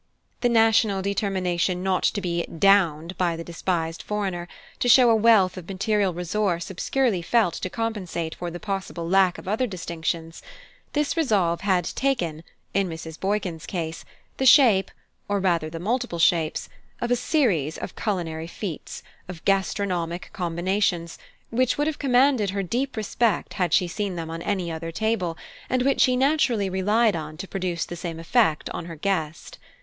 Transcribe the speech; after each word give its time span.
The 0.39 0.49
national 0.49 1.03
determination 1.03 1.83
not 1.83 2.01
to 2.01 2.21
be 2.21 2.43
"downed" 2.45 3.15
by 3.19 3.35
the 3.35 3.43
despised 3.43 4.01
foreigner, 4.01 4.47
to 4.79 4.89
show 4.89 5.11
a 5.11 5.15
wealth 5.15 5.57
of 5.57 5.69
material 5.69 6.11
resource 6.11 6.71
obscurely 6.71 7.21
felt 7.21 7.53
to 7.53 7.69
compensate 7.69 8.33
for 8.33 8.49
the 8.49 8.59
possible 8.59 9.07
lack 9.07 9.37
of 9.37 9.47
other 9.47 9.67
distinctions 9.67 10.41
this 10.93 11.15
resolve 11.15 11.61
had 11.61 11.85
taken, 11.85 12.43
in 12.73 12.89
Mrs. 12.89 13.19
Boykin's 13.19 13.67
case, 13.67 14.03
the 14.37 14.45
shape 14.47 14.89
or 15.29 15.39
rather 15.39 15.69
the 15.69 15.77
multiple 15.79 16.17
shapes 16.17 16.67
of 16.99 17.11
a 17.11 17.15
series 17.15 17.77
of 17.77 17.95
culinary 17.95 18.47
feats, 18.47 19.03
of 19.27 19.45
gastronomic 19.45 20.31
combinations, 20.33 21.19
which 21.51 21.77
would 21.77 21.85
have 21.85 21.99
commanded 21.99 22.49
her 22.49 22.63
deep 22.63 22.97
respect 22.97 23.53
had 23.53 23.71
she 23.71 23.87
seen 23.87 24.15
them 24.15 24.31
on 24.31 24.41
any 24.41 24.71
other 24.71 24.91
table, 24.91 25.37
and 25.69 25.83
which 25.83 26.01
she 26.01 26.15
naturally 26.15 26.71
relied 26.71 27.15
on 27.15 27.37
to 27.37 27.47
produce 27.47 27.85
the 27.85 27.95
same 27.95 28.19
effect 28.19 28.67
on 28.71 28.85
her 28.85 28.95
guest. 28.95 29.59